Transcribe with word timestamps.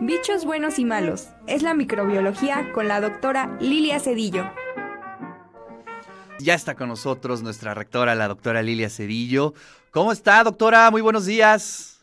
Bichos 0.00 0.44
buenos 0.44 0.78
y 0.78 0.84
malos. 0.84 1.26
Es 1.48 1.62
la 1.62 1.74
microbiología 1.74 2.72
con 2.72 2.86
la 2.86 3.00
doctora 3.00 3.56
Lilia 3.58 3.98
Cedillo. 3.98 4.48
Ya 6.38 6.54
está 6.54 6.76
con 6.76 6.88
nosotros 6.88 7.42
nuestra 7.42 7.74
rectora, 7.74 8.14
la 8.14 8.28
doctora 8.28 8.62
Lilia 8.62 8.90
Cedillo. 8.90 9.54
¿Cómo 9.90 10.12
está, 10.12 10.44
doctora? 10.44 10.88
Muy 10.92 11.00
buenos 11.00 11.26
días. 11.26 11.98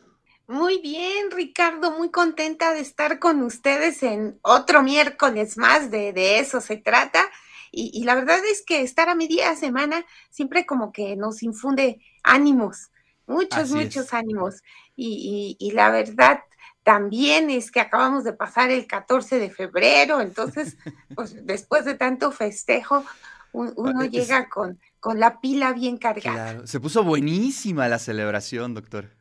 Muy 0.46 0.78
bien, 0.82 1.30
Ricardo, 1.30 1.90
muy 1.90 2.10
contenta 2.10 2.74
de 2.74 2.80
estar 2.80 3.18
con 3.18 3.42
ustedes 3.42 4.02
en 4.02 4.38
otro 4.42 4.82
miércoles 4.82 5.56
más, 5.56 5.90
de, 5.90 6.12
de 6.12 6.38
eso 6.38 6.60
se 6.60 6.76
trata. 6.76 7.24
Y, 7.72 8.04
la 8.04 8.14
verdad 8.14 8.38
es 8.50 8.62
que 8.62 8.82
estar 8.82 9.08
a 9.08 9.14
media 9.14 9.54
semana 9.56 10.04
siempre 10.30 10.66
como 10.66 10.92
que 10.92 11.16
nos 11.16 11.42
infunde 11.42 12.00
ánimos, 12.22 12.90
muchos, 13.26 13.70
muchos 13.70 14.12
ánimos. 14.12 14.62
Y, 14.94 15.56
y, 15.58 15.70
la 15.72 15.90
verdad 15.90 16.40
también 16.82 17.50
es 17.50 17.70
que 17.70 17.80
acabamos 17.80 18.24
de 18.24 18.32
pasar 18.32 18.70
el 18.70 18.86
14 18.86 19.38
de 19.38 19.50
febrero, 19.50 20.20
entonces, 20.20 20.76
pues 21.14 21.44
después 21.44 21.84
de 21.84 21.94
tanto 21.94 22.30
festejo, 22.30 23.04
uno 23.52 24.04
llega 24.04 24.48
con, 24.48 24.78
con 25.00 25.18
la 25.18 25.40
pila 25.40 25.72
bien 25.72 25.96
cargada. 25.96 26.52
Claro. 26.52 26.66
Se 26.66 26.78
puso 26.78 27.02
buenísima 27.02 27.88
la 27.88 27.98
celebración, 27.98 28.74
doctor. 28.74 29.16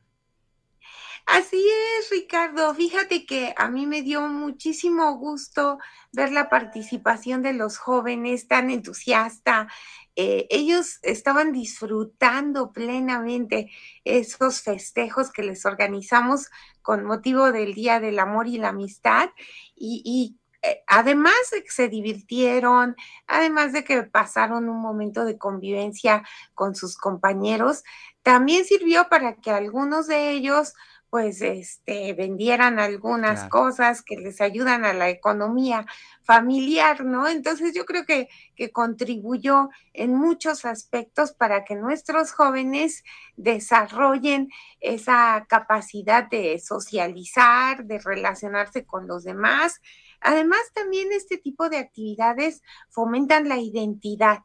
Así 1.26 1.58
es, 2.00 2.10
Ricardo. 2.12 2.74
Fíjate 2.76 3.26
que 3.26 3.54
a 3.58 3.70
mí 3.70 3.88
me 3.88 4.04
dio 4.04 4.22
muchísimo 4.28 5.16
gusto 5.18 5.80
ver 6.12 6.32
la 6.32 6.50
participación 6.50 7.42
de 7.42 7.54
los 7.54 7.78
jóvenes 7.78 8.48
tan 8.48 8.70
entusiasta. 8.70 9.68
Eh, 10.16 10.48
ellos 10.50 11.00
estaban 11.02 11.52
disfrutando 11.52 12.72
plenamente 12.72 13.70
esos 14.04 14.62
festejos 14.62 15.32
que 15.32 15.44
les 15.44 15.66
organizamos 15.66 16.50
con 16.82 17.04
motivo 17.04 17.52
del 17.52 17.74
Día 17.74 18.00
del 18.00 18.20
Amor 18.20 18.48
y 18.48 18.58
la 18.58 18.70
Amistad 18.70 19.30
y, 19.76 20.02
y 20.06 20.40
eh, 20.66 20.84
además 20.88 21.36
de 21.52 21.64
que 21.64 21.70
se 21.70 21.90
divirtieron, 21.90 22.96
además 23.28 23.72
de 23.72 23.84
que 23.84 24.04
pasaron 24.04 24.68
un 24.70 24.82
momento 24.82 25.24
de 25.26 25.38
convivencia 25.38 26.24
con 26.56 26.76
sus 26.76 26.98
compañeros, 26.98 27.84
también 28.24 28.66
sirvió 28.66 29.08
para 29.08 29.36
que 29.36 29.52
algunos 29.52 30.08
de 30.08 30.32
ellos 30.32 30.74
pues 31.16 31.42
este, 31.42 32.12
vendieran 32.12 32.78
algunas 32.78 33.48
cosas 33.48 34.02
que 34.02 34.18
les 34.18 34.42
ayudan 34.42 34.84
a 34.84 34.92
la 34.92 35.08
economía 35.08 35.86
familiar, 36.26 37.06
¿no? 37.06 37.30
Entonces 37.30 37.74
yo 37.74 37.86
creo 37.86 38.06
que, 38.06 38.28
que 38.54 38.74
contribuyó 38.74 39.70
en 39.94 40.14
muchos 40.14 40.66
aspectos 40.66 41.32
para 41.32 41.64
que 41.64 41.76
nuestros 41.78 42.34
jóvenes 42.34 43.06
desarrollen 43.38 44.50
esa 44.82 45.46
capacidad 45.48 46.30
de 46.30 46.60
socializar, 46.60 47.86
de 47.86 48.00
relacionarse 48.00 48.86
con 48.86 49.08
los 49.08 49.24
demás. 49.24 49.80
Además, 50.20 50.60
también 50.74 51.14
este 51.14 51.38
tipo 51.38 51.70
de 51.70 51.78
actividades 51.78 52.62
fomentan 52.90 53.48
la 53.48 53.58
identidad, 53.58 54.44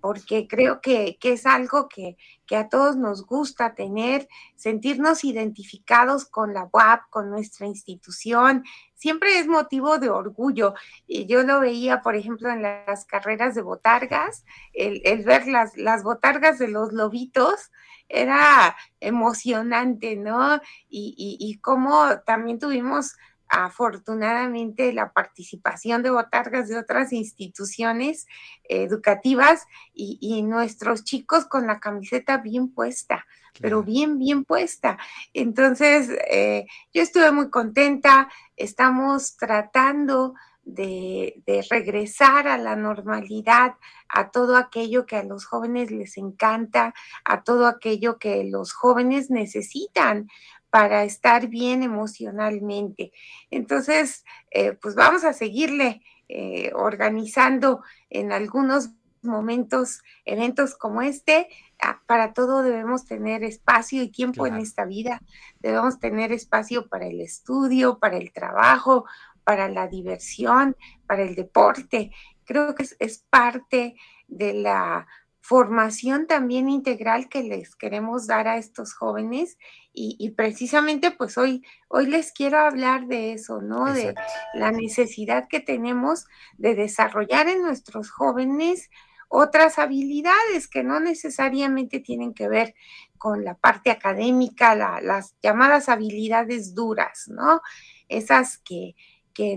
porque 0.00 0.46
creo 0.46 0.80
que, 0.80 1.16
que 1.20 1.32
es 1.32 1.46
algo 1.46 1.88
que, 1.88 2.16
que, 2.46 2.56
a 2.56 2.68
todos 2.68 2.96
nos 2.96 3.24
gusta 3.24 3.74
tener, 3.74 4.28
sentirnos 4.56 5.24
identificados 5.24 6.26
con 6.26 6.52
la 6.52 6.68
UAP, 6.72 7.08
con 7.10 7.30
nuestra 7.30 7.66
institución, 7.66 8.64
siempre 8.94 9.38
es 9.38 9.46
motivo 9.46 9.98
de 9.98 10.10
orgullo. 10.10 10.74
Y 11.06 11.26
yo 11.26 11.42
lo 11.42 11.60
veía, 11.60 12.02
por 12.02 12.14
ejemplo, 12.16 12.50
en 12.50 12.62
las 12.62 13.04
carreras 13.06 13.54
de 13.54 13.62
botargas, 13.62 14.44
el, 14.72 15.00
el 15.04 15.24
ver 15.24 15.46
las, 15.46 15.76
las 15.76 16.02
botargas 16.02 16.58
de 16.58 16.68
los 16.68 16.92
lobitos, 16.92 17.70
era 18.08 18.76
emocionante, 19.00 20.16
¿no? 20.16 20.56
Y, 20.88 21.14
y, 21.16 21.38
y 21.40 21.58
cómo 21.60 22.20
también 22.26 22.58
tuvimos 22.58 23.16
afortunadamente 23.52 24.94
la 24.94 25.12
participación 25.12 26.02
de 26.02 26.08
botargas 26.08 26.68
de 26.68 26.78
otras 26.78 27.12
instituciones 27.12 28.26
educativas 28.64 29.66
y, 29.92 30.42
nuestros 30.42 31.04
chicos 31.04 31.44
con 31.44 31.66
la 31.66 31.78
camiseta 31.78 32.38
bien 32.38 32.72
puesta, 32.72 33.26
pero 33.60 33.82
bien, 33.82 34.18
bien 34.18 34.44
puesta. 34.44 34.96
Entonces, 35.34 36.08
eh, 36.30 36.64
yo 36.94 37.02
estuve 37.02 37.30
muy 37.30 37.50
contenta, 37.50 38.30
estamos 38.56 39.36
tratando 39.36 40.34
de, 40.64 41.42
de, 41.44 41.62
regresar 41.68 42.48
a 42.48 42.56
la 42.56 42.74
normalidad, 42.74 43.74
a 44.08 44.30
todo 44.30 44.56
aquello 44.56 45.04
que 45.04 45.16
a 45.16 45.24
los 45.24 45.44
jóvenes 45.44 45.90
les 45.90 46.16
encanta, 46.16 46.94
a 47.24 47.42
todo 47.42 47.66
aquello 47.66 48.18
que 48.18 48.44
los 48.44 48.72
jóvenes 48.72 49.28
necesitan 49.28 50.28
para 50.72 51.04
estar 51.04 51.48
bien 51.48 51.82
emocionalmente. 51.82 53.12
Entonces, 53.50 54.24
eh, 54.50 54.72
pues 54.72 54.94
vamos 54.94 55.22
a 55.22 55.34
seguirle 55.34 56.00
eh, 56.30 56.72
organizando 56.74 57.82
en 58.08 58.32
algunos 58.32 58.88
momentos 59.20 60.00
eventos 60.24 60.74
como 60.74 61.02
este. 61.02 61.48
Ah, 61.78 62.00
para 62.06 62.32
todo 62.32 62.62
debemos 62.62 63.04
tener 63.04 63.44
espacio 63.44 64.02
y 64.02 64.08
tiempo 64.08 64.46
en 64.46 64.56
esta 64.56 64.86
vida. 64.86 65.20
Debemos 65.60 66.00
tener 66.00 66.32
espacio 66.32 66.88
para 66.88 67.06
el 67.06 67.20
estudio, 67.20 67.98
para 67.98 68.16
el 68.16 68.32
trabajo, 68.32 69.04
para 69.44 69.68
la 69.68 69.88
diversión, 69.88 70.74
para 71.06 71.20
el 71.20 71.34
deporte. 71.34 72.12
Creo 72.46 72.74
que 72.74 72.86
es 72.98 73.18
parte 73.28 73.96
de 74.26 74.54
la 74.54 75.06
formación 75.42 76.28
también 76.28 76.70
integral 76.70 77.28
que 77.28 77.42
les 77.42 77.74
queremos 77.74 78.28
dar 78.28 78.46
a 78.46 78.58
estos 78.58 78.94
jóvenes 78.94 79.58
y, 79.92 80.30
precisamente 80.30 81.10
pues 81.10 81.36
hoy, 81.36 81.62
hoy 81.88 82.06
les 82.06 82.32
quiero 82.32 82.58
hablar 82.58 83.08
de 83.08 83.32
eso, 83.32 83.60
¿no? 83.60 83.92
De 83.92 84.14
la 84.54 84.70
necesidad 84.70 85.48
que 85.48 85.60
tenemos 85.60 86.26
de 86.56 86.76
desarrollar 86.76 87.48
en 87.48 87.60
nuestros 87.60 88.10
jóvenes 88.10 88.88
otras 89.28 89.78
habilidades 89.78 90.68
que 90.68 90.84
no 90.84 91.00
necesariamente 91.00 91.98
tienen 91.98 92.34
que 92.34 92.48
ver 92.48 92.74
con 93.18 93.44
la 93.44 93.54
parte 93.54 93.90
académica, 93.90 94.74
las 95.00 95.34
llamadas 95.42 95.88
habilidades 95.88 96.74
duras, 96.74 97.28
¿no? 97.28 97.60
Esas 98.08 98.58
que, 98.58 98.94
que 99.34 99.56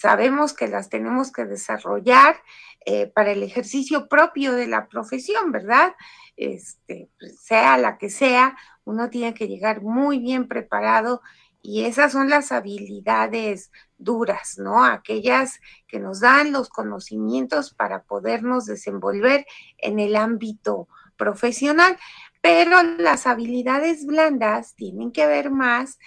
sabemos 0.00 0.54
que 0.54 0.66
las 0.66 0.88
tenemos 0.88 1.30
que 1.30 1.44
desarrollar 1.44 2.36
eh, 2.86 3.06
para 3.06 3.32
el 3.32 3.42
ejercicio 3.42 4.08
propio 4.08 4.54
de 4.54 4.66
la 4.66 4.88
profesión, 4.88 5.52
¿verdad? 5.52 5.94
Este, 6.36 7.10
pues, 7.18 7.38
sea 7.42 7.76
la 7.76 7.98
que 7.98 8.08
sea, 8.08 8.56
uno 8.84 9.10
tiene 9.10 9.34
que 9.34 9.46
llegar 9.46 9.82
muy 9.82 10.18
bien 10.18 10.48
preparado 10.48 11.20
y 11.60 11.84
esas 11.84 12.12
son 12.12 12.30
las 12.30 12.50
habilidades 12.50 13.70
duras, 13.98 14.54
¿no? 14.56 14.82
Aquellas 14.82 15.60
que 15.86 16.00
nos 16.00 16.20
dan 16.20 16.52
los 16.52 16.70
conocimientos 16.70 17.74
para 17.74 18.04
podernos 18.04 18.64
desenvolver 18.64 19.44
en 19.76 19.98
el 19.98 20.16
ámbito 20.16 20.88
profesional. 21.18 21.98
Pero 22.40 22.82
las 22.82 23.26
habilidades 23.26 24.06
blandas 24.06 24.74
tienen 24.74 25.12
que 25.12 25.26
ver 25.26 25.50
más 25.50 25.98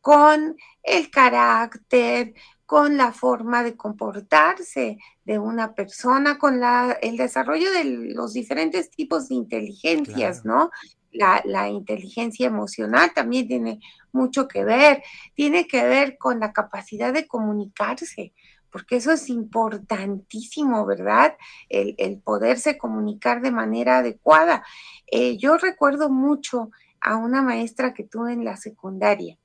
con 0.00 0.56
el 0.82 1.10
carácter, 1.10 2.34
con 2.66 2.96
la 2.96 3.12
forma 3.12 3.62
de 3.62 3.76
comportarse 3.76 4.98
de 5.24 5.38
una 5.38 5.74
persona, 5.74 6.38
con 6.38 6.60
la, 6.60 6.92
el 7.02 7.16
desarrollo 7.16 7.70
de 7.70 7.84
los 8.14 8.32
diferentes 8.32 8.90
tipos 8.90 9.28
de 9.28 9.34
inteligencias, 9.34 10.44
¿no? 10.44 10.70
La, 11.12 11.42
la, 11.44 11.68
inteligencia 11.68 12.46
emocional 12.46 13.12
también 13.14 13.46
tiene 13.46 13.80
mucho 14.12 14.48
que 14.48 14.64
ver, 14.64 15.02
tiene 15.34 15.68
que 15.68 15.84
ver 15.84 16.18
con 16.18 16.40
la 16.40 16.52
capacidad 16.52 17.12
de 17.12 17.28
comunicarse, 17.28 18.32
porque 18.70 18.96
eso 18.96 19.12
es 19.12 19.28
importantísimo, 19.28 20.84
¿verdad? 20.86 21.36
El, 21.68 21.94
el 21.98 22.18
poderse 22.18 22.78
comunicar 22.78 23.42
de 23.42 23.52
manera 23.52 23.98
adecuada. 23.98 24.64
Eh, 25.06 25.36
yo 25.36 25.56
recuerdo 25.58 26.10
mucho 26.10 26.70
a 27.00 27.16
una 27.16 27.42
maestra 27.42 27.94
que 27.94 28.02
tuve 28.02 28.32
en 28.32 28.44
la 28.44 28.56
secundaria 28.56 29.38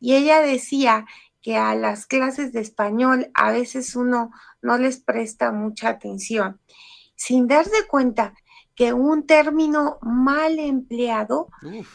y 0.00 0.14
ella 0.14 0.40
decía 0.40 1.06
que 1.44 1.58
a 1.58 1.74
las 1.74 2.06
clases 2.06 2.52
de 2.52 2.60
español 2.60 3.30
a 3.34 3.52
veces 3.52 3.94
uno 3.96 4.30
no 4.62 4.78
les 4.78 4.98
presta 4.98 5.52
mucha 5.52 5.90
atención, 5.90 6.58
sin 7.16 7.46
darse 7.46 7.86
cuenta 7.86 8.32
que 8.74 8.94
un 8.94 9.26
término 9.26 9.98
mal 10.00 10.58
empleado 10.58 11.50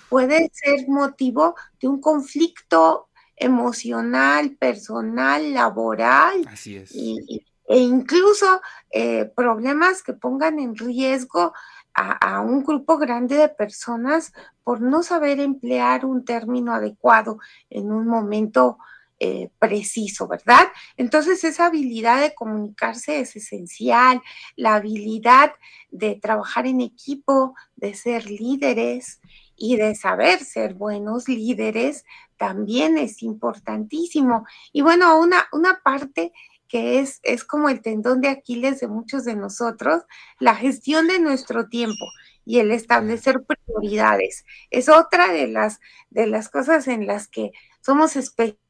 puede 0.07 0.51
ser 0.53 0.87
motivo 0.87 1.55
de 1.81 1.87
un 1.87 1.99
conflicto 1.99 3.09
emocional, 3.35 4.55
personal, 4.55 5.51
laboral. 5.51 6.47
Así 6.47 6.75
es. 6.75 6.91
e 6.93 7.77
incluso 7.77 8.61
eh, 8.91 9.25
problemas 9.35 10.03
que 10.03 10.13
pongan 10.13 10.59
en 10.59 10.75
riesgo 10.75 11.53
a, 11.95 12.35
a, 12.35 12.41
un 12.41 12.63
grupo 12.63 12.99
grande 12.99 13.35
de 13.35 13.49
personas 13.49 14.31
por 14.63 14.79
no 14.79 15.01
saber 15.01 15.39
emplear 15.39 16.05
un 16.05 16.23
término 16.23 16.71
adecuado 16.71 17.39
en 17.71 17.91
un 17.91 18.05
momento 18.05 18.77
eh, 19.21 19.49
preciso, 19.59 20.27
¿verdad? 20.29 20.67
Entonces 20.95 21.43
esa 21.43 21.65
habilidad 21.65 22.21
de 22.21 22.33
comunicarse 22.33 23.19
es 23.19 23.35
esencial, 23.35 24.21
la 24.55 24.75
habilidad 24.75 25.51
de 25.91 26.15
trabajar 26.15 26.67
en 26.67 26.79
equipo, 26.79 27.53
de 27.75 27.95
ser 27.95 28.31
líderes 28.31 29.19
y 29.57 29.75
de 29.75 29.95
saber 29.95 30.39
ser 30.39 30.73
buenos 30.73 31.27
líderes 31.27 32.05
también 32.37 32.97
es 32.97 33.21
importantísimo. 33.21 34.45
Y 34.71 34.83
bueno, 34.83 35.19
una, 35.19 35.47
una 35.51 35.81
parte 35.83 36.31
que 36.69 36.99
es, 36.99 37.19
es 37.23 37.43
como 37.43 37.67
el 37.67 37.81
tendón 37.81 38.21
de 38.21 38.29
Aquiles 38.29 38.79
de 38.79 38.87
muchos 38.87 39.25
de 39.25 39.35
nosotros, 39.35 40.03
la 40.39 40.55
gestión 40.55 41.07
de 41.07 41.19
nuestro 41.19 41.67
tiempo 41.67 42.05
y 42.45 42.59
el 42.59 42.71
establecer 42.71 43.43
prioridades. 43.43 44.45
Es 44.69 44.87
otra 44.87 45.27
de 45.33 45.47
las, 45.47 45.81
de 46.09 46.27
las 46.27 46.47
cosas 46.47 46.87
en 46.87 47.05
las 47.05 47.27
que 47.27 47.51
somos 47.81 48.15
especialistas 48.15 48.68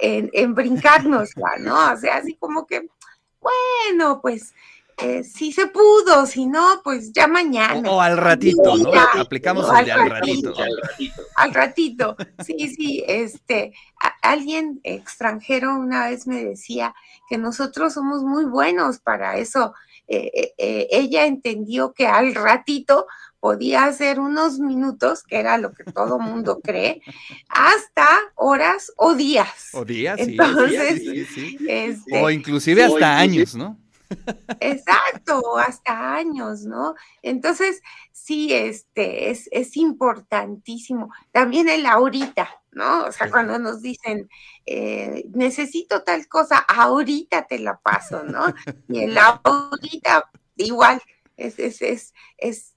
en, 0.00 0.30
en 0.32 0.54
brincárnosla, 0.54 1.56
¿no? 1.58 1.92
O 1.92 1.96
sea, 1.96 2.16
así 2.16 2.36
como 2.36 2.66
que, 2.66 2.88
bueno, 3.40 4.20
pues 4.20 4.54
eh, 5.02 5.24
si 5.24 5.50
se 5.52 5.66
pudo, 5.66 6.26
si 6.26 6.46
no, 6.46 6.82
pues 6.84 7.12
ya 7.12 7.26
mañana. 7.26 7.90
O, 7.90 8.00
al 8.00 8.18
ratito, 8.18 8.76
¿no? 8.76 8.92
Aplicamos 9.18 9.66
el 9.78 9.86
de 9.86 9.92
al 9.92 10.10
ratito. 10.10 10.52
Al 11.36 11.54
ratito, 11.54 12.16
sí, 12.44 12.68
sí, 12.68 13.02
este, 13.06 13.72
alguien 14.20 14.80
extranjero 14.82 15.74
una 15.74 16.08
vez 16.08 16.26
me 16.26 16.44
decía 16.44 16.94
que 17.30 17.38
nosotros 17.38 17.94
somos 17.94 18.22
muy 18.22 18.44
buenos 18.44 18.98
para 18.98 19.38
eso. 19.38 19.74
Eh, 20.06 20.52
eh, 20.58 20.88
ella 20.90 21.24
entendió 21.24 21.94
que 21.94 22.06
al 22.06 22.34
ratito 22.34 23.06
podía 23.40 23.90
ser 23.92 24.20
unos 24.20 24.58
minutos, 24.58 25.22
que 25.22 25.38
era 25.38 25.58
lo 25.58 25.72
que 25.72 25.84
todo 25.84 26.18
mundo 26.18 26.60
cree, 26.64 27.02
hasta 27.48 28.06
horas 28.36 28.92
o 28.96 29.14
días. 29.14 29.70
O 29.72 29.84
días, 29.84 30.20
Entonces, 30.20 31.00
sí, 31.00 31.24
sí, 31.24 31.58
Este, 31.68 32.22
o 32.22 32.30
inclusive 32.30 32.84
hasta 32.84 33.18
años, 33.18 33.54
¿no? 33.54 33.78
Exacto, 34.58 35.56
hasta 35.58 36.14
años, 36.14 36.62
¿no? 36.62 36.94
Entonces, 37.22 37.80
sí, 38.12 38.52
este, 38.52 39.30
es, 39.30 39.48
es 39.52 39.76
importantísimo. 39.76 41.10
También 41.30 41.68
el 41.68 41.86
ahorita, 41.86 42.48
¿no? 42.72 43.04
O 43.04 43.12
sea, 43.12 43.30
cuando 43.30 43.58
nos 43.58 43.82
dicen, 43.82 44.28
eh, 44.66 45.24
necesito 45.32 46.02
tal 46.02 46.26
cosa, 46.26 46.58
ahorita 46.58 47.46
te 47.46 47.60
la 47.60 47.78
paso, 47.78 48.24
¿no? 48.24 48.46
Y 48.88 49.04
el 49.04 49.16
ahorita, 49.16 50.28
igual, 50.56 51.00
es, 51.36 51.58
es, 51.58 51.80
es, 51.80 52.14
es 52.36 52.74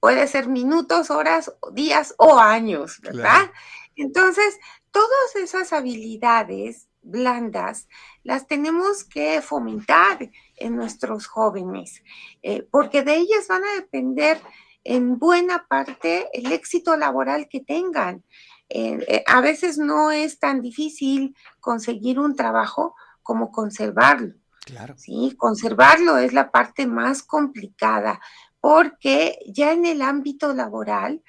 puede 0.00 0.26
ser 0.26 0.48
minutos, 0.48 1.10
horas, 1.10 1.52
días 1.72 2.14
o 2.18 2.38
años, 2.38 3.00
¿verdad? 3.02 3.50
Entonces, 3.96 4.58
todas 4.90 5.36
esas 5.36 5.72
habilidades 5.72 6.88
blandas 7.02 7.88
las 8.22 8.46
tenemos 8.46 9.04
que 9.04 9.40
fomentar 9.40 10.30
en 10.56 10.76
nuestros 10.76 11.26
jóvenes, 11.26 12.02
eh, 12.42 12.66
porque 12.70 13.02
de 13.02 13.16
ellas 13.16 13.48
van 13.48 13.64
a 13.64 13.74
depender 13.74 14.40
en 14.84 15.18
buena 15.18 15.66
parte 15.68 16.28
el 16.32 16.52
éxito 16.52 16.96
laboral 16.96 17.48
que 17.48 17.60
tengan. 17.60 18.24
Eh, 18.68 18.98
eh, 19.08 19.24
a 19.26 19.40
veces 19.40 19.78
no 19.78 20.10
es 20.10 20.38
tan 20.38 20.60
difícil 20.60 21.34
conseguir 21.60 22.18
un 22.18 22.36
trabajo 22.36 22.94
como 23.22 23.50
conservarlo. 23.50 24.34
Claro. 24.64 24.94
Sí, 24.96 25.34
conservarlo 25.36 26.18
es 26.18 26.32
la 26.32 26.50
parte 26.50 26.86
más 26.86 27.22
complicada, 27.22 28.20
porque 28.60 29.38
ya 29.46 29.72
en 29.72 29.86
el 29.86 30.02
ámbito 30.02 30.54
laboral 30.54 31.22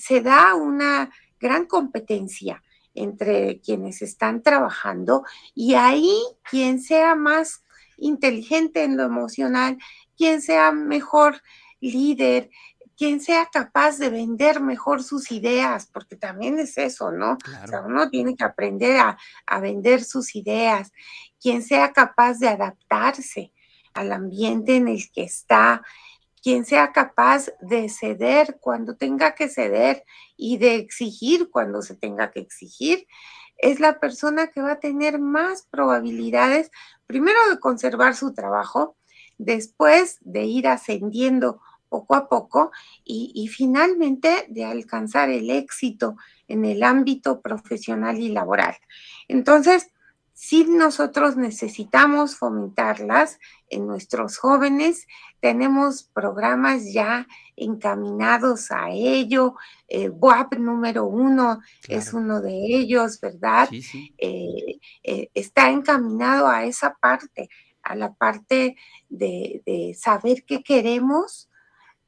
se 0.00 0.20
da 0.20 0.54
una 0.54 1.10
gran 1.38 1.66
competencia 1.66 2.62
entre 2.94 3.60
quienes 3.60 4.02
están 4.02 4.42
trabajando 4.42 5.24
y 5.54 5.74
ahí 5.74 6.16
quien 6.48 6.80
sea 6.80 7.14
más 7.14 7.64
inteligente 7.96 8.84
en 8.84 8.96
lo 8.96 9.04
emocional, 9.04 9.78
quien 10.16 10.40
sea 10.40 10.72
mejor 10.72 11.42
líder, 11.80 12.50
quien 12.96 13.20
sea 13.20 13.46
capaz 13.46 13.98
de 13.98 14.10
vender 14.10 14.60
mejor 14.60 15.02
sus 15.02 15.32
ideas, 15.32 15.88
porque 15.92 16.16
también 16.16 16.58
es 16.58 16.78
eso, 16.78 17.10
¿no? 17.10 17.36
O 17.64 17.66
sea, 17.66 17.82
uno 17.82 18.08
tiene 18.08 18.36
que 18.36 18.44
aprender 18.44 18.98
a, 18.98 19.18
a 19.46 19.60
vender 19.60 20.04
sus 20.04 20.34
ideas, 20.36 20.92
quien 21.40 21.62
sea 21.62 21.92
capaz 21.92 22.38
de 22.38 22.48
adaptarse 22.48 23.52
al 23.94 24.12
ambiente 24.12 24.76
en 24.76 24.88
el 24.88 25.10
que 25.12 25.24
está, 25.24 25.82
quien 26.44 26.66
sea 26.66 26.92
capaz 26.92 27.46
de 27.62 27.88
ceder 27.88 28.58
cuando 28.60 28.96
tenga 28.96 29.34
que 29.34 29.48
ceder 29.48 30.04
y 30.36 30.58
de 30.58 30.74
exigir 30.74 31.48
cuando 31.48 31.80
se 31.80 31.96
tenga 31.96 32.32
que 32.32 32.40
exigir, 32.40 33.06
es 33.56 33.80
la 33.80 33.98
persona 33.98 34.48
que 34.48 34.60
va 34.60 34.72
a 34.72 34.78
tener 34.78 35.18
más 35.18 35.66
probabilidades, 35.70 36.70
primero 37.06 37.38
de 37.48 37.58
conservar 37.58 38.14
su 38.14 38.34
trabajo, 38.34 38.98
después 39.38 40.18
de 40.20 40.44
ir 40.44 40.68
ascendiendo 40.68 41.62
poco 41.88 42.14
a 42.14 42.28
poco 42.28 42.72
y, 43.04 43.48
finalmente 43.48 44.44
de 44.50 44.66
alcanzar 44.66 45.30
el 45.30 45.48
éxito 45.48 46.16
en 46.46 46.66
el 46.66 46.82
ámbito 46.82 47.40
profesional 47.40 48.18
y 48.18 48.28
laboral. 48.28 48.76
Entonces, 49.28 49.93
si 50.34 50.64
nosotros 50.64 51.36
necesitamos 51.36 52.36
fomentarlas 52.36 53.38
en 53.70 53.86
nuestros 53.86 54.36
jóvenes. 54.36 55.06
Tenemos 55.38 56.02
programas 56.02 56.92
ya 56.92 57.28
encaminados 57.56 58.72
a 58.72 58.90
ello. 58.90 59.54
Eh, 59.86 60.08
WAP 60.08 60.54
número 60.54 61.06
uno 61.06 61.60
es 61.88 62.12
uno 62.12 62.42
de 62.42 62.52
ellos, 62.52 63.20
¿verdad? 63.20 63.68
Eh, 64.18 64.80
eh, 65.04 65.30
está 65.34 65.70
encaminado 65.70 66.48
a 66.48 66.64
esa 66.64 66.94
parte, 66.94 67.48
a 67.82 67.94
la 67.94 68.12
parte 68.12 68.76
de, 69.08 69.62
de 69.64 69.94
saber 69.94 70.44
qué 70.44 70.64
queremos, 70.64 71.48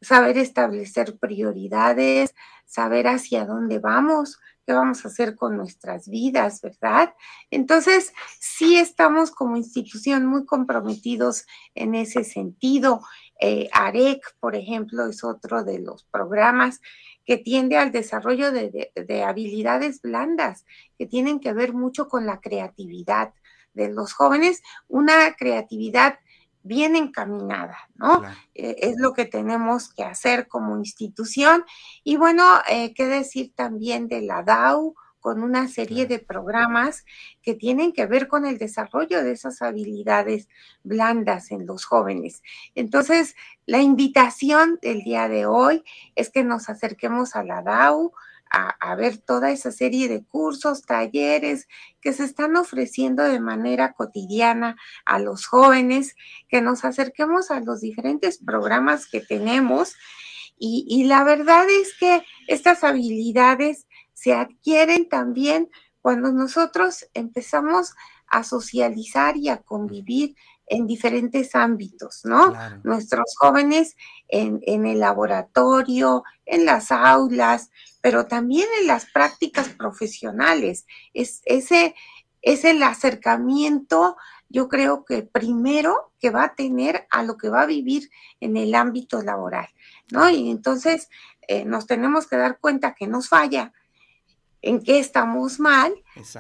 saber 0.01 0.37
establecer 0.37 1.17
prioridades, 1.17 2.35
saber 2.65 3.07
hacia 3.07 3.47
dónde 3.47 3.79
vamos, 3.79 4.41
qué 4.67 4.73
vamos 4.73 5.05
a 5.05 5.09
hacer 5.09 5.37
con 5.37 5.57
nuestras 5.57 6.09
vidas, 6.09 6.61
¿verdad? 6.61 7.15
Entonces, 7.51 8.13
sí 8.41 8.77
estamos 8.77 9.31
como 9.31 9.57
institución 9.57 10.27
muy 10.27 10.45
comprometidos 10.45 11.47
en 11.75 11.95
ese 11.95 12.25
sentido. 12.25 13.01
Eh, 13.41 13.69
AREC, 13.73 14.21
por 14.41 14.57
ejemplo, 14.57 15.07
es 15.07 15.23
otro 15.23 15.63
de 15.63 15.79
los 15.79 16.05
programas 16.05 16.81
que 17.25 17.37
tiende 17.39 17.77
al 17.77 17.93
desarrollo 17.93 18.51
de, 18.51 18.93
de 18.95 19.23
habilidades 19.23 20.03
blandas, 20.03 20.65
que 20.99 21.07
tienen 21.07 21.39
que 21.39 21.53
ver 21.53 21.73
mucho 21.73 22.09
con 22.09 22.27
la 22.27 22.41
creatividad 22.41 23.33
de 23.73 23.89
los 23.89 24.15
jóvenes, 24.15 24.63
una 24.89 25.37
creatividad 25.37 26.19
bien 26.67 26.97
encaminada, 26.97 27.79
¿no? 27.95 28.23
Eh, 28.55 28.77
es 28.81 28.97
lo 28.99 29.13
que 29.13 29.25
tenemos 29.25 29.93
que 29.93 30.05
hacer 30.05 30.49
como 30.49 30.77
institución. 30.77 31.65
Y 32.05 32.17
bueno, 32.17 32.45
eh, 32.69 32.93
qué 32.95 33.07
decir 33.07 33.53
también 33.55 34.09
de 34.09 34.23
la 34.23 34.43
DAO, 34.43 34.95
con 35.27 35.43
una 35.43 35.67
serie 35.67 36.07
de 36.07 36.21
programas 36.21 37.05
que 37.43 37.55
tienen 37.55 37.93
que 37.93 38.07
ver 38.07 38.29
con 38.29 38.47
el 38.47 38.59
desarrollo 38.59 39.25
de 39.25 39.33
esas 39.33 39.61
habilidades 39.61 40.49
blandas 40.85 41.51
en 41.51 41.67
los 41.67 41.85
jóvenes. 41.85 42.45
Entonces, 42.77 43.35
la 43.67 43.81
invitación 43.81 44.79
del 44.81 45.03
día 45.03 45.29
de 45.29 45.47
hoy 45.47 45.83
es 46.15 46.31
que 46.31 46.45
nos 46.45 46.69
acerquemos 46.69 47.35
a 47.35 47.43
la 47.43 47.61
DAO, 47.61 48.13
a, 48.51 48.95
ver 48.95 49.19
toda 49.19 49.51
esa 49.51 49.73
serie 49.73 50.09
de 50.09 50.25
cursos, 50.25 50.83
talleres 50.83 51.69
que 52.01 52.13
se 52.13 52.25
están 52.25 52.57
ofreciendo 52.57 53.25
de 53.25 53.41
manera 53.41 53.93
cotidiana 53.93 54.77
a 55.05 55.19
los 55.19 55.47
jóvenes, 55.47 56.15
que 56.49 56.61
nos 56.61 56.85
acerquemos 56.85 57.51
a 57.51 57.61
los 57.61 57.81
diferentes 57.81 58.39
programas 58.39 59.07
que 59.07 59.21
tenemos. 59.21 59.97
Y, 60.59 61.05
la 61.05 61.23
verdad 61.25 61.67
es 61.69 61.95
que 61.99 62.23
estas 62.47 62.83
habilidades 62.83 63.87
se 64.15 64.33
adquieren 64.33 65.09
también 65.09 65.71
cuando 66.01 66.33
nosotros 66.33 67.07
empezamos 67.13 67.95
a 68.29 68.43
socializar 68.43 69.37
y 69.37 69.51
a 69.51 69.59
convivir 69.59 70.35
en 70.67 70.87
diferentes 70.87 71.55
ámbitos, 71.55 72.25
¿no? 72.25 72.53
Nuestros 72.83 73.35
jóvenes 73.37 73.97
en, 74.29 74.61
en, 74.67 74.87
el 74.87 75.01
laboratorio, 75.01 76.25
en 76.45 76.65
las 76.65 76.91
aulas, 76.91 77.71
pero 78.01 78.27
también 78.27 78.67
en 78.81 78.87
las 78.87 79.07
prácticas 79.07 79.69
profesionales. 79.71 80.87
Es, 81.15 81.43
ese 81.45 81.95
es 82.43 82.65
el 82.65 82.83
acercamiento, 82.83 84.17
yo 84.49 84.69
creo 84.69 85.05
que 85.05 85.23
primero 85.23 86.13
que 86.21 86.31
va 86.31 86.45
a 86.45 86.55
tener 86.55 87.07
a 87.11 87.25
lo 87.25 87.37
que 87.37 87.49
va 87.49 87.63
a 87.63 87.67
vivir 87.67 88.11
en 88.41 88.57
el 88.57 88.75
ámbito 88.75 89.23
laboral, 89.23 89.69
¿no? 90.13 90.31
Y 90.31 90.51
entonces 90.51 91.09
eh, 91.49 91.65
nos 91.65 91.87
tenemos 91.87 92.27
que 92.27 92.37
dar 92.37 92.59
cuenta 92.61 92.95
que 92.95 93.09
nos 93.09 93.29
falla 93.29 93.73
en 94.67 94.83
qué 94.83 94.99
estamos 94.99 95.61
mal 95.61 95.95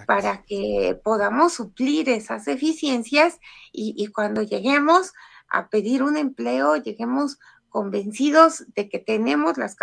para 0.06 0.42
que 0.42 1.00
podamos 1.04 1.54
suplir 1.54 2.08
esas 2.08 2.44
deficiencias 2.44 3.38
y, 3.72 3.94
y, 3.96 4.08
cuando 4.08 4.42
lleguemos 4.42 5.12
a 5.48 5.68
pedir 5.68 6.02
un 6.02 6.16
empleo, 6.16 6.76
lleguemos 6.76 7.38
convencidos 7.68 8.64
de 8.74 8.88
que 8.88 8.98
tenemos 8.98 9.58
las 9.58 9.76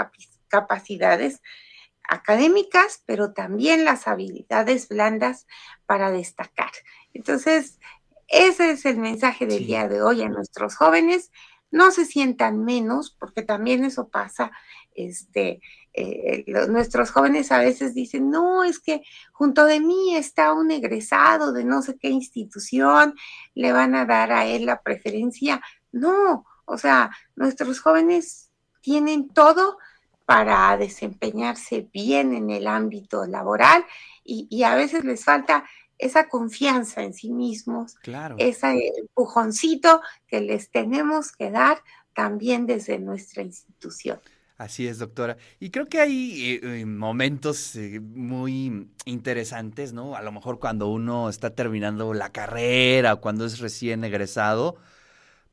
capacidades 0.50 1.42
académicas, 2.10 3.02
pero 3.06 3.34
también 3.34 3.86
las 3.86 4.08
habilidades 4.08 4.90
blandas 4.90 5.48
para 5.86 6.12
destacar. 6.12 6.72
Entonces, 7.14 7.80
ese 8.28 8.72
es 8.72 8.86
el 8.86 8.98
mensaje 8.98 9.46
del 9.46 9.60
sí. 9.60 9.66
día 9.66 9.88
de 9.88 10.02
hoy 10.02 10.22
a 10.22 10.30
nuestros 10.30 10.76
jóvenes. 10.76 11.32
No 11.72 11.92
se 11.92 12.06
sientan 12.06 12.64
menos, 12.66 13.16
porque 13.18 13.42
también 13.42 13.86
eso 13.86 14.10
pasa 14.10 14.52
este, 14.96 15.62
eh, 15.94 16.44
nuestros 16.70 17.12
jóvenes 17.12 17.52
a 17.52 17.60
veces 17.60 17.94
dicen, 17.94 18.30
no, 18.30 18.64
es 18.64 18.80
que 18.80 19.04
junto 19.32 19.66
de 19.66 19.80
mí 19.80 20.16
está 20.16 20.54
un 20.54 20.72
egresado 20.72 21.54
de 21.54 21.64
no 21.64 21.82
sé 21.82 21.98
qué 21.98 22.10
institución, 22.10 23.16
le 23.54 23.72
van 23.72 23.94
a 23.96 24.06
dar 24.06 24.32
a 24.32 24.46
él 24.46 24.66
la 24.66 24.82
preferencia. 24.82 25.62
No, 25.92 26.46
o 26.66 26.78
sea, 26.78 27.12
nuestros 27.36 27.80
jóvenes 27.80 28.50
tienen 28.82 29.30
todo 29.30 29.78
para 30.26 30.76
desempeñarse 30.78 31.88
bien 31.94 32.34
en 32.34 32.50
el 32.50 32.68
ámbito 32.68 33.26
laboral 33.26 33.86
y, 34.24 34.64
a 34.64 34.76
veces 34.76 35.04
les 35.04 35.24
falta 35.24 35.66
esa 35.98 36.30
confianza 36.30 37.04
en 37.04 37.14
sí 37.14 37.30
mismos, 37.30 37.96
claro. 37.96 38.36
ese 38.40 38.92
empujoncito 38.98 40.02
que 40.28 40.42
les 40.42 40.72
tenemos 40.72 41.34
que 41.34 41.52
dar 41.52 41.84
también 42.14 42.66
desde 42.66 43.00
nuestra 43.00 43.44
institución. 43.44 44.20
Así 44.64 44.88
es, 44.88 44.98
doctora. 44.98 45.36
Y 45.60 45.72
creo 45.72 45.88
que 45.88 46.00
hay 46.00 46.54
eh, 46.54 46.80
eh, 46.82 46.86
momentos 46.86 47.76
eh, 47.76 48.00
muy 48.00 48.88
interesantes, 49.04 49.92
¿no? 49.92 50.16
A 50.16 50.22
lo 50.22 50.32
mejor 50.32 50.60
cuando 50.60 50.88
uno 50.88 51.28
está 51.28 51.50
terminando 51.54 52.14
la 52.14 52.32
carrera 52.32 53.18
cuando 53.18 53.46
es 53.46 53.60
recién 53.60 54.06
egresado, 54.06 54.78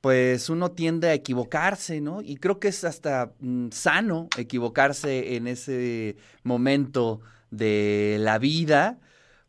pues 0.00 0.48
uno 0.48 0.70
tiende 0.70 1.08
a 1.08 1.14
equivocarse, 1.14 2.00
¿no? 2.00 2.22
Y 2.22 2.36
creo 2.36 2.60
que 2.60 2.68
es 2.68 2.84
hasta 2.84 3.32
mm, 3.40 3.70
sano 3.72 4.28
equivocarse 4.38 5.34
en 5.34 5.48
ese 5.48 6.16
momento 6.44 7.20
de 7.50 8.18
la 8.20 8.38
vida, 8.38 9.00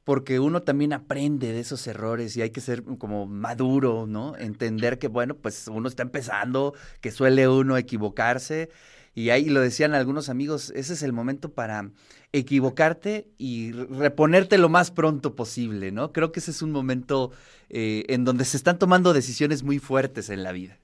porque 0.05 0.39
uno 0.39 0.63
también 0.63 0.93
aprende 0.93 1.53
de 1.53 1.59
esos 1.59 1.85
errores 1.85 2.35
y 2.35 2.41
hay 2.41 2.49
que 2.49 2.61
ser 2.61 2.83
como 2.83 3.27
maduro, 3.27 4.07
¿no? 4.07 4.35
Entender 4.37 4.97
que, 4.97 5.07
bueno, 5.07 5.35
pues 5.35 5.67
uno 5.67 5.87
está 5.87 6.01
empezando, 6.01 6.73
que 6.99 7.11
suele 7.11 7.47
uno 7.47 7.77
equivocarse. 7.77 8.69
Y 9.13 9.29
ahí 9.29 9.45
lo 9.45 9.59
decían 9.59 9.93
algunos 9.93 10.29
amigos, 10.29 10.71
ese 10.75 10.93
es 10.93 11.03
el 11.03 11.11
momento 11.11 11.51
para 11.51 11.91
equivocarte 12.31 13.27
y 13.37 13.73
reponerte 13.73 14.57
lo 14.57 14.69
más 14.69 14.89
pronto 14.91 15.35
posible, 15.35 15.91
¿no? 15.91 16.13
Creo 16.13 16.31
que 16.31 16.39
ese 16.39 16.51
es 16.51 16.61
un 16.61 16.71
momento 16.71 17.31
eh, 17.69 18.05
en 18.07 18.23
donde 18.23 18.45
se 18.45 18.55
están 18.55 18.79
tomando 18.79 19.11
decisiones 19.11 19.63
muy 19.63 19.79
fuertes 19.79 20.29
en 20.29 20.43
la 20.43 20.53
vida. 20.53 20.77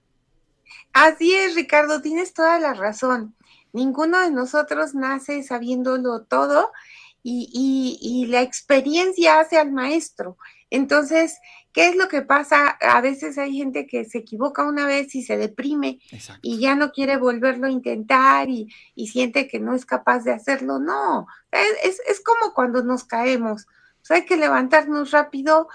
Así 0.91 1.34
es, 1.34 1.55
Ricardo, 1.55 2.01
tienes 2.01 2.34
toda 2.34 2.60
la 2.60 2.74
razón. 2.74 3.34
Ninguno 3.72 4.19
de 4.19 4.31
nosotros 4.31 4.93
nace 4.93 5.43
sabiéndolo 5.43 6.24
todo 6.24 6.72
y, 7.24 7.98
y 8.01 8.25
la 8.25 8.41
experiencia 8.41 9.39
hace 9.39 9.57
al 9.57 9.72
maestro. 9.72 10.38
Entonces, 10.69 11.39
¿qué 11.71 11.89
es 11.89 11.95
lo 11.95 12.07
que 12.07 12.21
pasa? 12.21 12.77
A 12.81 13.01
veces 13.01 13.38
hay 13.38 13.55
gente 13.55 13.88
que 13.88 14.05
se 14.05 14.19
equivoca 14.19 14.63
una 14.65 14.86
vez 14.86 15.15
y 15.15 15.24
se 15.24 15.38
deprime 15.38 16.00
y 16.41 16.59
ya 16.59 16.75
no 16.75 16.91
quiere 16.91 17.17
volverlo 17.17 17.67
a 17.67 17.71
intentar 17.71 18.50
y, 18.50 18.67
siente 19.07 19.47
que 19.47 19.59
no 19.59 19.74
es 19.74 19.86
capaz 19.86 20.24
de 20.24 20.33
hacerlo. 20.33 20.79
No, 20.79 21.27
es, 21.51 22.01
es 22.07 22.21
como 22.21 22.53
cuando 22.53 22.83
nos 22.83 23.05
caemos. 23.05 23.67
hay 24.09 24.25
que 24.25 24.38
levantarnos 24.38 25.12
rápido, 25.12 25.67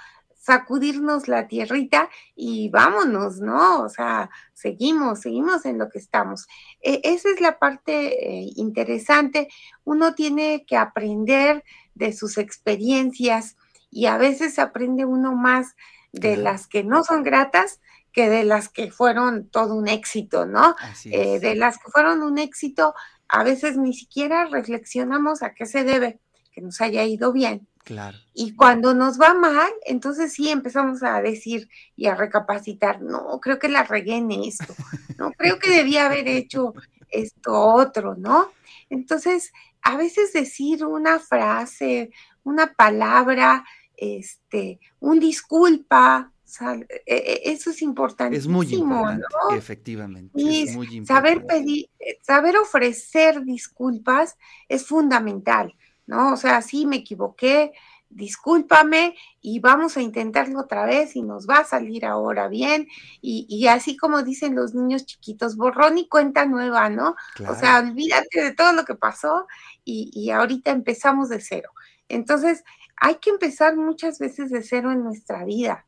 sacudirnos 0.43 1.29
la 1.29 1.47
tierrita 1.47 2.11
y 2.35 2.69
vámonos, 2.69 3.41
¿no? 3.41 3.83
O 3.83 3.89
sea, 3.89 4.29
seguimos, 4.53 5.21
seguimos 5.21 5.65
en 5.65 5.79
lo 5.79 5.89
que 5.89 5.99
estamos. 5.99 6.49
E, 6.81 7.01
esa 7.05 7.31
es 7.31 7.41
la 7.41 7.59
parte 7.59 8.29
eh, 8.29 8.51
interesante. 8.57 9.49
Uno 9.85 10.15
tiene 10.15 10.65
que 10.67 10.77
aprender 10.77 11.63
de 11.95 12.13
sus 12.13 12.39
experiencias 12.39 13.57
y 13.93 14.07
a 14.07 14.17
veces 14.17 14.59
aprende 14.59 15.05
uno 15.05 15.37
más 15.37 15.77
de 16.13 16.37
las 16.37 16.67
que 16.67 16.83
no 16.83 17.05
son 17.05 17.23
gratas 17.23 17.81
que 18.13 18.29
de 18.29 18.45
las 18.45 18.69
que 18.69 18.91
fueron 18.91 19.49
todo 19.49 19.75
un 19.75 19.89
éxito, 19.89 20.45
¿no? 20.47 20.75
Eh, 21.05 21.39
de 21.39 21.55
las 21.55 21.79
que 21.79 21.91
fueron 21.91 22.23
un 22.23 22.39
éxito, 22.39 22.95
a 23.29 23.45
veces 23.45 23.77
ni 23.77 23.95
siquiera 23.95 24.47
reflexionamos 24.47 25.43
a 25.43 25.55
qué 25.55 25.67
se 25.67 25.85
debe 25.85 26.21
que 26.53 26.61
nos 26.61 26.81
haya 26.81 27.05
ido 27.05 27.33
bien. 27.33 27.69
Claro. 27.85 28.17
Y 28.35 28.55
cuando 28.55 28.95
nos 28.95 29.21
va 29.21 29.35
mal, 29.35 29.71
entonces 29.87 30.33
sí 30.33 30.51
empezamos 30.51 31.03
a 31.03 31.21
decir 31.21 31.69
y 31.97 32.07
a 32.07 32.15
recapacitar, 32.15 33.01
no, 33.01 33.41
creo 33.41 33.59
que 33.59 33.69
la 33.69 33.83
regué 33.83 34.17
en 34.17 34.31
esto, 34.31 34.75
no, 35.19 35.33
creo 35.33 35.59
que 35.59 35.71
debía 35.71 36.07
haber 36.07 36.29
hecho 36.29 36.75
esto 37.11 37.53
otro, 37.53 38.15
¿no? 38.15 38.53
Entonces, 38.89 39.53
a 39.83 39.97
veces 39.97 40.33
decir 40.33 40.85
una 40.85 41.19
frase, 41.19 42.11
una 42.45 42.73
palabra, 42.75 43.65
este, 44.03 44.81
un 44.99 45.21
disculpa, 45.21 46.33
e, 46.61 46.87
e, 47.07 47.53
eso 47.53 47.71
es 47.71 47.83
importantísimo. 47.83 48.63
Es 48.63 48.69
muy 48.69 48.77
importante, 48.77 49.25
efectivamente. 49.57 50.33
es 50.35 50.75
muy 50.75 50.87
importante. 50.87 51.07
Saber 51.07 51.47
pedir, 51.47 51.89
saber 52.21 52.57
ofrecer 52.57 53.45
disculpas 53.45 54.37
es 54.69 54.85
fundamental, 54.85 55.75
¿no? 56.07 56.33
O 56.33 56.37
sea, 56.37 56.63
sí 56.63 56.85
me 56.85 56.97
equivoqué, 56.97 57.73
discúlpame 58.11 59.15
y 59.41 59.61
vamos 59.61 59.97
a 59.97 60.03
intentarlo 60.03 60.61
otra 60.61 60.85
vez 60.85 61.15
y 61.15 61.23
nos 61.23 61.49
va 61.49 61.59
a 61.59 61.65
salir 61.65 62.05
ahora 62.05 62.49
bien. 62.49 62.89
Y, 63.21 63.69
así 63.69 63.97
como 63.97 64.25
dicen 64.25 64.57
los 64.57 64.75
niños 64.75 65.07
chiquitos, 65.07 65.57
borrón 65.57 65.97
y 65.97 66.09
cuenta 66.09 66.45
nueva, 66.45 66.91
¿no? 66.91 67.15
O 67.49 67.55
sea, 67.55 67.79
olvídate 67.79 68.43
de 68.43 68.53
todo 68.53 68.73
lo 68.73 68.85
que 68.85 68.97
pasó 68.97 69.47
y, 69.85 70.11
y 70.13 70.31
ahorita 70.31 70.73
empezamos 70.73 71.29
de 71.29 71.41
cero. 71.41 71.71
Entonces, 72.09 72.63
hay 73.05 73.17
que 73.17 73.31
empezar 73.31 73.77
muchas 73.77 74.21
veces 74.21 74.51
de 74.51 74.63
cero 74.63 74.93
en 74.93 75.03
nuestra 75.03 75.45
vida. 75.45 75.87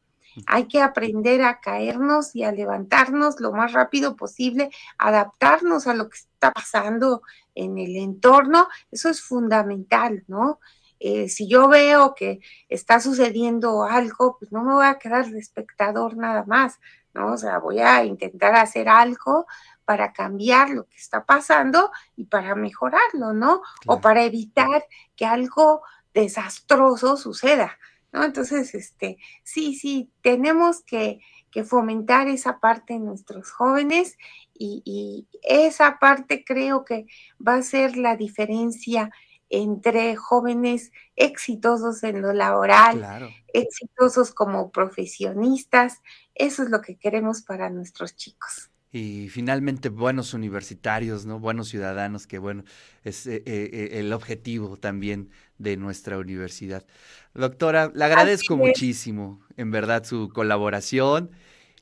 Hay 0.49 0.67
que 0.67 0.83
aprender 0.83 1.43
a 1.43 1.61
caernos 1.61 2.35
y 2.35 2.43
a 2.43 2.51
levantarnos 2.51 3.39
lo 3.39 3.53
más 3.53 3.73
rápido 3.73 4.17
posible, 4.17 4.71
adaptarnos 4.99 5.87
a 5.87 5.95
lo 5.95 6.09
que 6.09 6.19
está 6.19 6.51
pasando 6.51 7.23
en 7.55 7.79
el 7.79 7.95
entorno. 7.95 8.67
Eso 8.91 9.11
es 9.11 9.23
fundamental, 9.23 10.25
¿no? 10.27 10.59
Eh, 10.99 11.29
si 11.29 11.47
yo 11.47 11.69
veo 11.69 12.17
que 12.17 12.41
está 12.69 12.99
sucediendo 12.99 13.85
algo, 13.85 14.37
pues 14.37 14.51
no 14.51 14.65
me 14.65 14.75
voy 14.75 14.87
a 14.87 14.99
quedar 14.99 15.31
de 15.31 15.39
espectador 15.39 16.17
nada 16.17 16.43
más, 16.49 16.81
¿no? 17.13 17.35
O 17.35 17.37
sea, 17.37 17.59
voy 17.59 17.79
a 17.79 18.05
intentar 18.05 18.57
hacer 18.57 18.89
algo 18.89 19.47
para 19.85 20.13
cambiar 20.13 20.71
lo 20.71 20.87
que 20.87 20.97
está 20.97 21.25
pasando 21.25 21.93
y 22.17 22.25
para 22.25 22.57
mejorarlo, 22.57 23.33
¿no? 23.35 23.63
O 23.87 24.01
para 24.01 24.25
evitar 24.25 24.85
que 25.15 25.27
algo 25.27 25.83
desastroso 26.15 27.17
suceda, 27.17 27.79
¿no? 28.13 28.25
Entonces, 28.25 28.75
este, 28.75 29.19
sí, 29.43 29.75
sí, 29.75 30.11
tenemos 30.23 30.83
que, 30.83 31.21
fomentar 31.69 32.27
esa 32.27 32.59
parte 32.59 32.95
en 32.95 33.05
nuestros 33.05 33.53
jóvenes 33.53 34.19
y, 34.55 35.29
esa 35.43 36.01
parte 36.01 36.45
creo 36.45 36.85
que 36.85 37.07
va 37.37 37.55
a 37.55 37.63
ser 37.63 37.97
la 37.97 38.17
diferencia 38.17 39.13
entre 39.51 40.17
jóvenes 40.17 40.91
exitosos 41.15 42.03
en 42.03 42.23
lo 42.23 42.33
laboral, 42.33 43.31
exitosos 43.53 44.35
como 44.35 44.73
profesionistas. 44.73 46.03
Eso 46.35 46.65
es 46.65 46.71
lo 46.71 46.81
que 46.81 46.97
queremos 46.97 47.43
para 47.43 47.71
nuestros 47.71 48.17
chicos 48.17 48.74
y 48.95 49.29
finalmente 49.29 49.89
buenos 49.89 50.35
universitarios, 50.35 51.27
¿no? 51.27 51.41
Buenos 51.41 51.69
ciudadanos, 51.69 52.29
que 52.29 52.39
bueno, 52.39 52.63
es 53.03 53.27
eh, 53.27 53.43
eh, 53.45 53.89
el 53.95 54.13
objetivo 54.13 54.77
también 54.77 55.31
de 55.59 55.77
nuestra 55.77 56.17
universidad. 56.17 56.87
Doctora, 57.35 57.91
le 57.93 58.05
agradezco 58.05 58.57
muchísimo, 58.57 59.41
en 59.57 59.73
verdad, 59.73 60.05
su 60.05 60.29
colaboración. 60.29 61.33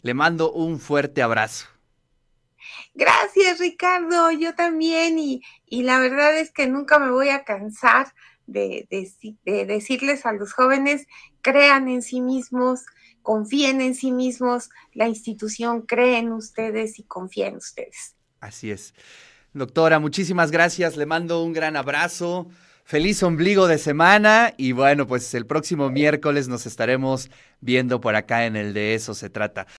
Le 0.01 0.15
mando 0.15 0.53
un 0.53 0.81
fuerte 0.81 1.21
abrazo. 1.21 1.67
Gracias, 2.95 3.59
Ricardo, 3.59 4.31
yo 4.31 4.55
también, 4.55 5.19
y, 5.19 5.43
y 5.67 5.83
la 5.83 5.99
verdad 5.99 6.39
es 6.39 6.51
que 6.51 6.67
nunca 6.67 6.99
me 6.99 7.11
voy 7.11 7.29
a 7.29 7.45
cansar 7.45 8.15
de, 8.47 8.89
de 8.89 9.67
decirles 9.67 10.25
a 10.25 10.33
los 10.33 10.55
jóvenes, 10.55 11.07
crean 11.43 11.91
en 11.91 12.01
sí 12.01 12.23
mismos, 12.23 12.87
confíen 13.23 13.81
en 13.81 13.95
sí 13.95 14.13
mismos, 14.13 14.71
la 14.93 15.09
institución 15.09 15.83
cree 15.83 16.19
en 16.19 16.33
ustedes 16.33 16.99
y 16.99 17.05
confía 17.05 17.49
en 17.49 17.57
ustedes. 17.57 18.15
Así 18.41 18.71
es. 18.71 18.95
Doctora, 19.55 19.99
muchísimas 19.99 20.51
gracias, 20.51 20.97
le 20.97 21.07
mando 21.07 21.43
un 21.43 21.53
gran 21.53 21.77
abrazo. 21.77 22.49
Feliz 22.85 23.23
ombligo 23.23 23.69
de 23.69 23.79
semana 23.79 24.55
y 24.57 24.73
bueno, 24.73 25.07
pues 25.07 25.33
el 25.35 25.47
próximo 25.47 25.89
miércoles 25.89 26.49
nos 26.49 26.67
estaremos 26.67 27.31
viendo 27.61 28.01
por 28.01 28.17
acá 28.17 28.45
en 28.45 28.57
el 28.57 28.75
de 28.75 28.95
eso 28.95 29.15
se 29.15 29.31
trata. 29.31 29.67